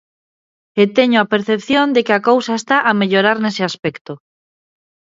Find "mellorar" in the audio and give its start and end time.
2.99-3.37